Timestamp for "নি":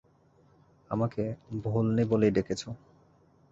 1.95-2.03